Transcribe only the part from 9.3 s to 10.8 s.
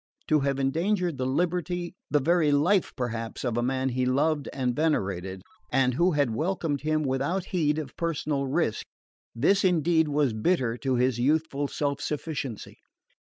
this indeed was bitter